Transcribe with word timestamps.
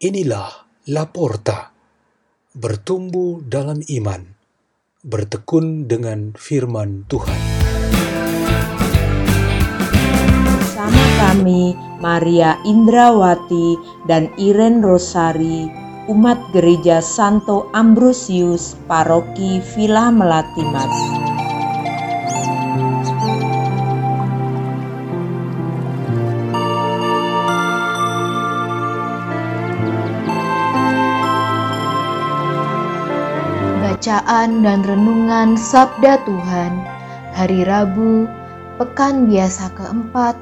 Inilah 0.00 0.64
Laporta, 0.88 1.76
bertumbuh 2.56 3.44
dalam 3.44 3.84
iman, 3.84 4.32
bertekun 5.04 5.92
dengan 5.92 6.32
firman 6.32 7.04
Tuhan. 7.04 7.36
Bersama 10.56 11.04
kami, 11.20 11.76
Maria 12.00 12.56
Indrawati 12.64 13.76
dan 14.08 14.32
Iren 14.40 14.80
Rosari, 14.80 15.68
umat 16.08 16.40
gereja 16.56 17.04
Santo 17.04 17.68
Ambrosius, 17.76 18.80
Paroki 18.88 19.60
Villa 19.76 20.08
Melati 20.08 20.64
Bacaan 34.00 34.64
dan 34.64 34.80
Renungan 34.80 35.60
Sabda 35.60 36.24
Tuhan. 36.24 36.72
Hari 37.36 37.68
Rabu, 37.68 38.24
Pekan 38.80 39.28
Biasa 39.28 39.76
keempat, 39.76 40.40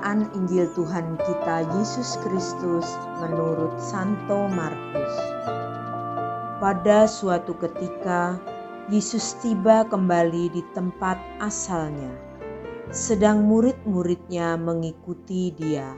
Pembacaan 0.01 0.33
Injil 0.33 0.65
Tuhan 0.73 1.13
kita 1.21 1.77
Yesus 1.77 2.17
Kristus 2.25 2.89
menurut 3.21 3.77
Santo 3.77 4.49
Markus. 4.49 5.13
Pada 6.57 7.05
suatu 7.05 7.53
ketika, 7.61 8.41
Yesus 8.89 9.37
tiba 9.45 9.85
kembali 9.85 10.57
di 10.57 10.65
tempat 10.73 11.21
asalnya, 11.37 12.09
sedang 12.89 13.45
murid-muridnya 13.45 14.57
mengikuti 14.57 15.53
Dia. 15.53 15.93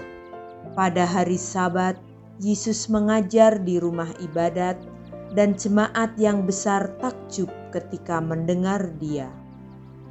Pada 0.75 1.07
hari 1.07 1.39
Sabat, 1.39 1.95
Yesus 2.43 2.91
mengajar 2.91 3.55
di 3.55 3.79
rumah 3.79 4.11
ibadat, 4.19 4.83
dan 5.31 5.55
jemaat 5.55 6.11
yang 6.19 6.43
besar 6.43 6.91
takjub 6.99 7.47
ketika 7.71 8.19
mendengar 8.19 8.83
Dia. 8.99 9.31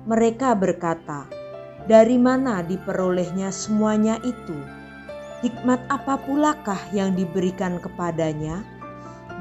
Mereka 0.09 0.57
berkata, 0.57 1.42
"Dari 1.91 2.19
mana 2.19 2.62
diperolehnya 2.62 3.50
semuanya 3.50 4.19
itu? 4.22 4.56
Hikmat 5.42 5.83
apa 5.91 6.19
pulakah 6.22 6.78
yang 6.94 7.14
diberikan 7.19 7.83
kepadanya?" 7.83 8.62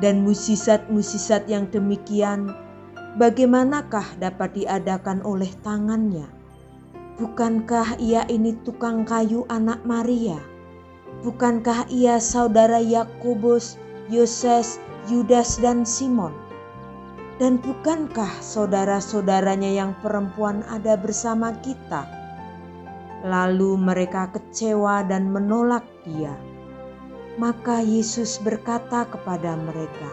dan 0.02 0.26
musisat-musisat 0.26 1.46
yang 1.46 1.70
demikian, 1.70 2.52
bagaimanakah 3.22 4.18
dapat 4.18 4.58
diadakan 4.58 5.22
oleh 5.22 5.54
tangannya? 5.62 6.26
Bukankah 7.22 8.02
ia 8.02 8.26
ini 8.32 8.58
tukang 8.66 9.06
kayu 9.06 9.46
anak 9.52 9.86
Maria? 9.86 10.42
Bukankah 11.22 11.86
ia 11.94 12.18
saudara 12.18 12.82
Yakobus, 12.82 13.78
Yoses, 14.10 14.82
Yudas, 15.06 15.62
dan 15.62 15.86
Simon? 15.86 16.34
Dan 17.38 17.62
bukankah 17.62 18.42
saudara-saudaranya 18.42 19.70
yang 19.70 19.94
perempuan 20.02 20.66
ada 20.66 20.98
bersama 20.98 21.54
kita? 21.62 22.21
Lalu 23.22 23.78
mereka 23.78 24.34
kecewa 24.34 25.06
dan 25.06 25.30
menolak 25.30 25.86
dia. 26.02 26.34
Maka 27.38 27.86
Yesus 27.86 28.42
berkata 28.42 29.06
kepada 29.06 29.54
mereka, 29.62 30.10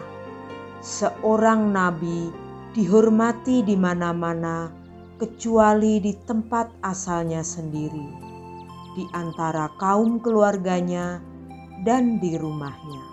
"Seorang 0.85 1.73
nabi 1.73 2.29
dihormati 2.77 3.65
di 3.65 3.73
mana-mana, 3.73 4.69
kecuali 5.17 5.97
di 5.97 6.13
tempat 6.29 6.69
asalnya 6.85 7.41
sendiri, 7.41 8.07
di 8.93 9.03
antara 9.17 9.73
kaum 9.81 10.21
keluarganya, 10.21 11.17
dan 11.81 12.21
di 12.21 12.37
rumahnya." 12.37 13.03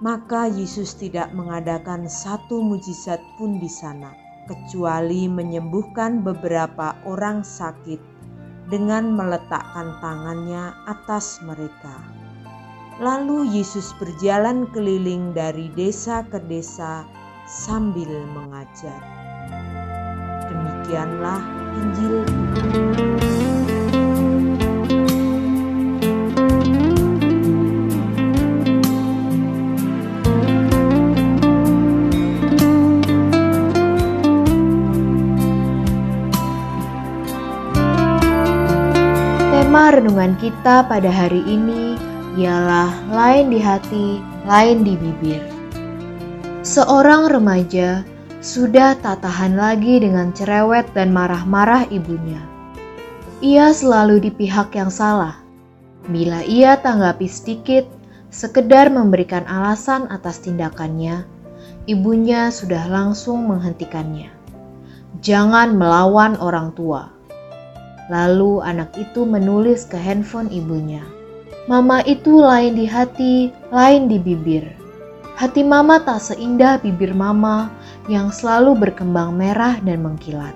Maka 0.00 0.48
Yesus 0.48 0.96
tidak 0.96 1.28
mengadakan 1.36 2.08
satu 2.08 2.64
mujizat 2.64 3.20
pun 3.36 3.60
di 3.60 3.68
sana, 3.68 4.10
kecuali 4.48 5.28
menyembuhkan 5.28 6.24
beberapa 6.24 6.96
orang 7.04 7.44
sakit 7.44 8.13
dengan 8.72 9.12
meletakkan 9.12 9.98
tangannya 10.00 10.72
atas 10.88 11.40
mereka. 11.44 11.96
Lalu 13.02 13.50
Yesus 13.50 13.90
berjalan 13.98 14.70
keliling 14.70 15.34
dari 15.34 15.66
desa 15.74 16.22
ke 16.30 16.38
desa 16.46 17.02
sambil 17.44 18.08
mengajar. 18.32 19.02
Demikianlah 20.48 21.42
Injil 21.74 22.22
renungan 39.94 40.34
kita 40.42 40.90
pada 40.90 41.06
hari 41.06 41.40
ini 41.46 41.94
ialah 42.34 42.90
lain 43.14 43.54
di 43.54 43.62
hati, 43.62 44.18
lain 44.42 44.82
di 44.82 44.98
bibir. 44.98 45.42
Seorang 46.66 47.30
remaja 47.30 48.02
sudah 48.42 48.98
tak 48.98 49.22
tahan 49.22 49.54
lagi 49.54 50.02
dengan 50.02 50.34
cerewet 50.34 50.90
dan 50.98 51.14
marah-marah 51.14 51.86
ibunya. 51.94 52.42
Ia 53.38 53.70
selalu 53.70 54.26
di 54.26 54.30
pihak 54.34 54.74
yang 54.74 54.90
salah. 54.90 55.38
Bila 56.10 56.42
ia 56.42 56.74
tanggapi 56.76 57.30
sedikit, 57.30 57.86
sekedar 58.34 58.90
memberikan 58.90 59.46
alasan 59.46 60.10
atas 60.10 60.42
tindakannya, 60.42 61.22
ibunya 61.86 62.50
sudah 62.50 62.90
langsung 62.90 63.46
menghentikannya. 63.46 64.32
Jangan 65.22 65.78
melawan 65.78 66.34
orang 66.42 66.74
tua. 66.74 67.13
Lalu 68.12 68.60
anak 68.60 68.92
itu 69.00 69.24
menulis 69.24 69.88
ke 69.88 69.96
handphone 69.96 70.52
ibunya. 70.52 71.00
Mama 71.64 72.04
itu 72.04 72.44
lain 72.44 72.76
di 72.76 72.84
hati, 72.84 73.48
lain 73.72 74.12
di 74.12 74.20
bibir. 74.20 74.68
Hati 75.34 75.64
mama 75.64 75.98
tak 76.04 76.20
seindah 76.20 76.78
bibir 76.84 77.16
mama 77.16 77.72
yang 78.06 78.28
selalu 78.28 78.76
berkembang 78.76 79.34
merah 79.34 79.80
dan 79.80 80.04
mengkilat. 80.04 80.52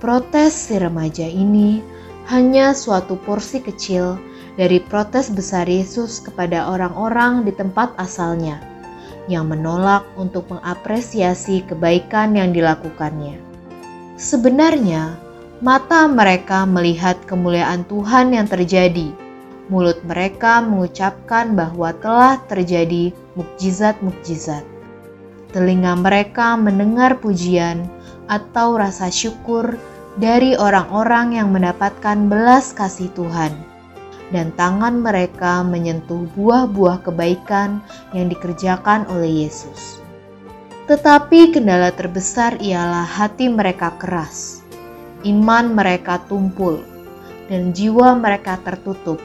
Protes 0.00 0.56
si 0.56 0.80
remaja 0.80 1.28
ini 1.28 1.84
hanya 2.32 2.72
suatu 2.72 3.20
porsi 3.20 3.60
kecil 3.60 4.16
dari 4.56 4.80
protes 4.80 5.28
besar 5.28 5.68
Yesus 5.68 6.24
kepada 6.24 6.72
orang-orang 6.72 7.44
di 7.44 7.52
tempat 7.52 7.92
asalnya 8.00 8.56
yang 9.28 9.46
menolak 9.46 10.02
untuk 10.16 10.48
mengapresiasi 10.50 11.62
kebaikan 11.68 12.34
yang 12.34 12.50
dilakukannya. 12.50 13.38
Sebenarnya, 14.18 15.14
mata 15.60 16.08
mereka 16.08 16.64
melihat 16.64 17.20
kemuliaan 17.28 17.84
Tuhan 17.84 18.32
yang 18.32 18.48
terjadi 18.48 19.12
mulut 19.70 20.02
mereka 20.02 20.58
mengucapkan 20.64 21.54
bahwa 21.54 21.94
telah 22.02 22.42
terjadi 22.50 23.14
mukjizat-mukjizat. 23.38 24.66
Telinga 25.54 25.94
mereka 25.94 26.58
mendengar 26.58 27.22
pujian 27.22 27.86
atau 28.26 28.74
rasa 28.74 29.12
syukur 29.14 29.78
dari 30.18 30.58
orang-orang 30.58 31.38
yang 31.38 31.54
mendapatkan 31.54 32.26
belas 32.26 32.74
kasih 32.74 33.14
Tuhan, 33.14 33.54
dan 34.34 34.50
tangan 34.58 34.98
mereka 34.98 35.62
menyentuh 35.62 36.26
buah-buah 36.34 37.06
kebaikan 37.06 37.78
yang 38.10 38.26
dikerjakan 38.26 39.06
oleh 39.06 39.46
Yesus. 39.46 40.02
Tetapi 40.90 41.54
kendala 41.54 41.94
terbesar 41.94 42.58
ialah 42.58 43.06
hati 43.06 43.46
mereka 43.46 43.94
keras, 44.02 44.66
iman 45.24 45.76
mereka 45.76 46.22
tumpul, 46.26 46.80
dan 47.50 47.74
jiwa 47.74 48.16
mereka 48.16 48.56
tertutup 48.62 49.18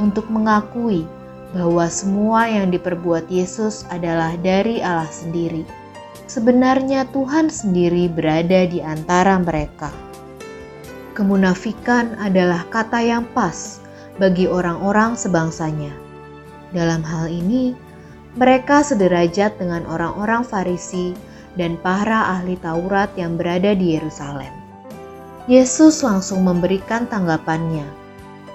untuk 0.00 0.26
mengakui 0.32 1.04
bahwa 1.52 1.88
semua 1.88 2.48
yang 2.48 2.68
diperbuat 2.68 3.28
Yesus 3.32 3.84
adalah 3.88 4.36
dari 4.40 4.84
Allah 4.84 5.08
sendiri. 5.08 5.64
Sebenarnya 6.28 7.08
Tuhan 7.08 7.48
sendiri 7.48 8.12
berada 8.12 8.68
di 8.68 8.84
antara 8.84 9.40
mereka. 9.40 9.88
Kemunafikan 11.16 12.14
adalah 12.20 12.68
kata 12.68 13.00
yang 13.00 13.24
pas 13.32 13.80
bagi 14.20 14.44
orang-orang 14.44 15.16
sebangsanya. 15.16 15.90
Dalam 16.70 17.00
hal 17.00 17.32
ini, 17.32 17.72
mereka 18.36 18.84
sederajat 18.84 19.56
dengan 19.56 19.88
orang-orang 19.88 20.44
Farisi 20.44 21.16
dan 21.56 21.80
para 21.80 22.38
ahli 22.38 22.60
Taurat 22.60 23.08
yang 23.16 23.40
berada 23.40 23.72
di 23.72 23.96
Yerusalem. 23.96 24.57
Yesus 25.48 26.04
langsung 26.04 26.44
memberikan 26.44 27.08
tanggapannya 27.08 27.88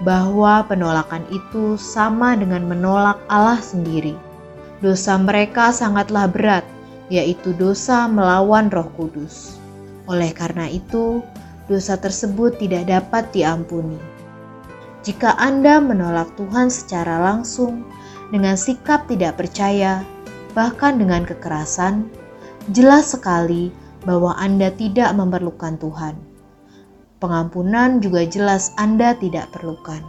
bahwa 0.06 0.62
penolakan 0.70 1.26
itu 1.34 1.74
sama 1.74 2.38
dengan 2.38 2.70
menolak 2.70 3.18
Allah 3.34 3.58
sendiri. 3.58 4.14
Dosa 4.78 5.18
mereka 5.18 5.74
sangatlah 5.74 6.30
berat, 6.30 6.62
yaitu 7.10 7.50
dosa 7.58 8.06
melawan 8.06 8.70
Roh 8.70 8.94
Kudus. 8.94 9.58
Oleh 10.06 10.30
karena 10.38 10.70
itu, 10.70 11.26
dosa 11.66 11.98
tersebut 11.98 12.62
tidak 12.62 12.86
dapat 12.86 13.26
diampuni. 13.34 13.98
Jika 15.02 15.34
Anda 15.42 15.82
menolak 15.82 16.30
Tuhan 16.38 16.70
secara 16.70 17.26
langsung 17.26 17.90
dengan 18.30 18.54
sikap 18.54 19.10
tidak 19.10 19.42
percaya, 19.42 20.06
bahkan 20.54 21.02
dengan 21.02 21.26
kekerasan, 21.26 22.06
jelas 22.70 23.18
sekali 23.18 23.74
bahwa 24.06 24.38
Anda 24.38 24.70
tidak 24.70 25.10
memerlukan 25.18 25.82
Tuhan. 25.82 26.33
Pengampunan 27.24 28.04
juga 28.04 28.28
jelas 28.28 28.76
Anda 28.76 29.16
tidak 29.16 29.56
perlukan. 29.56 30.04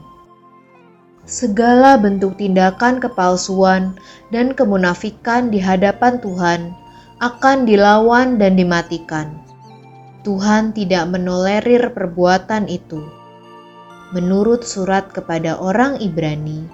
Segala 1.30 1.94
bentuk 1.94 2.34
tindakan 2.42 2.98
kepalsuan 2.98 3.94
dan 4.34 4.50
kemunafikan 4.50 5.46
di 5.46 5.62
hadapan 5.62 6.18
Tuhan 6.18 6.74
akan 7.22 7.70
dilawan 7.70 8.42
dan 8.42 8.58
dimatikan. 8.58 9.30
Tuhan 10.26 10.74
tidak 10.74 11.14
menolerir 11.14 11.94
perbuatan 11.94 12.66
itu. 12.66 13.06
Menurut 14.10 14.66
surat 14.66 15.06
kepada 15.14 15.54
orang 15.54 16.02
Ibrani, 16.02 16.66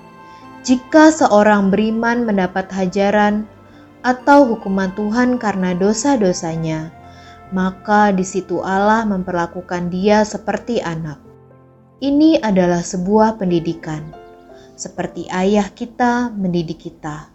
jika 0.65 1.13
seorang 1.13 1.69
beriman 1.69 2.25
mendapat 2.25 2.73
hajaran 2.73 3.45
atau 4.01 4.57
hukuman 4.57 4.89
Tuhan 4.97 5.37
karena 5.37 5.77
dosa-dosanya, 5.77 6.89
maka 7.51 8.15
di 8.15 8.23
situ 8.27 8.63
Allah 8.63 9.07
memperlakukan 9.07 9.91
dia 9.91 10.23
seperti 10.23 10.83
anak. 10.83 11.19
Ini 12.01 12.41
adalah 12.41 12.81
sebuah 12.81 13.37
pendidikan 13.37 14.21
seperti 14.81 15.29
ayah 15.29 15.69
kita 15.69 16.33
mendidik 16.33 16.89
kita. 16.89 17.29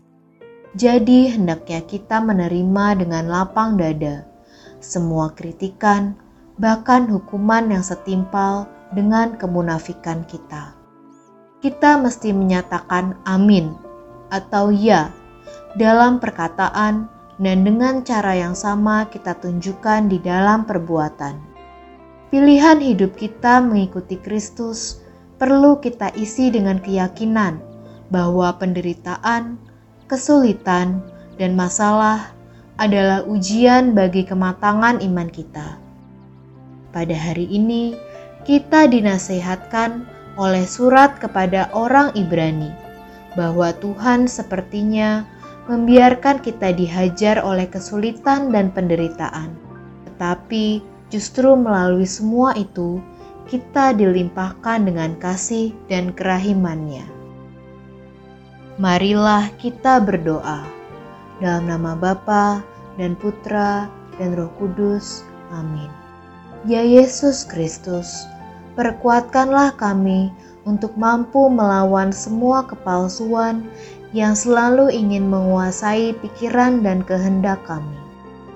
Jadi, 0.73 1.29
hendaknya 1.29 1.85
kita 1.85 2.17
menerima 2.19 3.05
dengan 3.05 3.29
lapang 3.29 3.77
dada 3.77 4.25
semua 4.85 5.33
kritikan, 5.33 6.13
bahkan 6.61 7.09
hukuman 7.09 7.73
yang 7.73 7.81
setimpal 7.81 8.69
dengan 8.93 9.33
kemunafikan 9.37 10.21
kita. 10.29 10.77
Kita 11.59 11.97
mesti 11.97 12.29
menyatakan 12.29 13.17
"amin" 13.25 13.73
atau 14.29 14.69
"ya" 14.69 15.09
dalam 15.73 16.21
perkataan, 16.21 17.09
dan 17.39 17.67
dengan 17.67 17.99
cara 18.03 18.35
yang 18.35 18.55
sama 18.55 19.07
kita 19.11 19.35
tunjukkan 19.39 20.07
di 20.07 20.23
dalam 20.23 20.63
perbuatan. 20.63 21.35
Pilihan 22.31 22.79
hidup 22.79 23.15
kita 23.15 23.63
mengikuti 23.63 24.19
Kristus 24.19 25.03
perlu 25.35 25.79
kita 25.79 26.11
isi 26.15 26.51
dengan 26.51 26.79
keyakinan 26.79 27.59
bahwa 28.11 28.55
penderitaan, 28.55 29.59
kesulitan, 30.07 31.03
dan 31.35 31.55
masalah 31.59 32.31
adalah 32.79 33.23
ujian 33.27 33.95
bagi 33.95 34.23
kematangan 34.23 34.99
iman 35.03 35.29
kita. 35.31 35.79
Pada 36.91 37.15
hari 37.15 37.47
ini, 37.51 37.95
kita 38.47 38.87
dinasehatkan 38.87 40.07
oleh 40.35 40.63
surat 40.67 41.19
kepada 41.19 41.71
orang 41.71 42.11
Ibrani 42.15 42.71
bahwa 43.35 43.75
Tuhan 43.79 44.27
sepertinya 44.31 45.27
membiarkan 45.65 46.41
kita 46.45 46.73
dihajar 46.73 47.41
oleh 47.41 47.65
kesulitan 47.65 48.53
dan 48.53 48.69
penderitaan, 48.69 49.57
tetapi 50.09 50.85
justru 51.09 51.57
melalui 51.57 52.05
semua 52.05 52.53
itu 52.53 53.01
kita 53.49 53.93
dilimpahkan 53.93 54.85
dengan 54.85 55.17
kasih 55.21 55.73
dan 55.89 56.13
kerahimannya. 56.13 57.05
Marilah 58.75 59.49
kita 59.55 60.03
berdoa 60.03 60.65
dalam 61.39 61.69
nama 61.69 61.95
Bapa 61.95 62.59
dan 62.99 63.15
Putra 63.15 63.87
dan 64.17 64.35
Roh 64.35 64.51
Kudus. 64.59 65.23
Amin. 65.55 65.87
Ya 66.65 66.81
Yesus 66.81 67.45
Kristus, 67.45 68.25
perkuatkanlah 68.73 69.77
kami 69.77 70.33
untuk 70.65 70.97
mampu 70.97 71.47
melawan 71.47 72.09
semua 72.09 72.65
kepalsuan 72.65 73.65
yang 74.11 74.33
selalu 74.33 74.89
ingin 74.91 75.29
menguasai 75.29 76.17
pikiran 76.19 76.81
dan 76.81 77.05
kehendak 77.05 77.61
kami. 77.69 77.97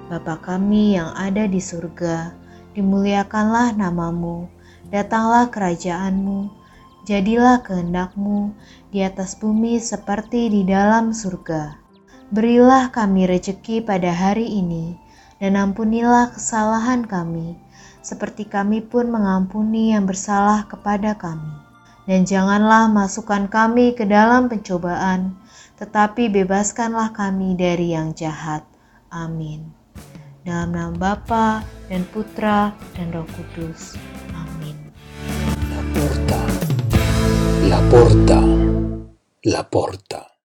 Bapa 0.10 0.42
kami 0.42 0.98
yang 0.98 1.14
ada 1.14 1.46
di 1.46 1.62
surga, 1.62 2.34
dimuliakanlah 2.74 3.78
namamu, 3.78 4.50
Datanglah 4.90 5.54
kerajaanmu, 5.54 6.50
jadilah 7.06 7.62
kehendakmu 7.62 8.58
di 8.90 9.06
atas 9.06 9.38
bumi 9.38 9.78
seperti 9.78 10.50
di 10.50 10.66
dalam 10.66 11.14
surga. 11.14 11.78
Berilah 12.34 12.90
kami 12.90 13.30
rejeki 13.30 13.86
pada 13.86 14.10
hari 14.10 14.50
ini, 14.50 14.98
dan 15.38 15.62
ampunilah 15.62 16.34
kesalahan 16.34 17.06
kami, 17.06 17.54
seperti 18.02 18.50
kami 18.50 18.82
pun 18.82 19.14
mengampuni 19.14 19.94
yang 19.94 20.10
bersalah 20.10 20.66
kepada 20.66 21.14
kami. 21.14 21.69
Dan 22.10 22.26
janganlah 22.26 22.90
masukkan 22.90 23.46
kami 23.46 23.94
ke 23.94 24.02
dalam 24.02 24.50
pencobaan, 24.50 25.38
tetapi 25.78 26.34
bebaskanlah 26.34 27.14
kami 27.14 27.54
dari 27.54 27.94
yang 27.94 28.18
jahat. 28.18 28.66
Amin. 29.14 29.70
Dalam 30.42 30.74
nama 30.74 30.90
Bapa 30.90 31.62
dan 31.86 32.10
Putra 32.10 32.74
dan 32.98 33.14
Roh 33.14 33.30
Kudus. 33.30 33.94
La 35.70 35.82
porta, 35.94 36.42
la 37.70 37.80
porta, 37.94 38.42
la 39.46 39.62
porta. 39.70 40.29